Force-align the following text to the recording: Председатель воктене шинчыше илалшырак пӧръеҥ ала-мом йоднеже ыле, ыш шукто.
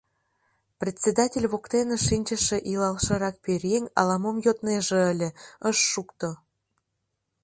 Председатель 0.79 1.47
воктене 1.51 1.97
шинчыше 2.07 2.57
илалшырак 2.71 3.35
пӧръеҥ 3.43 3.83
ала-мом 3.99 4.37
йоднеже 4.45 4.99
ыле, 5.11 5.29
ыш 5.69 5.77
шукто. 5.91 6.29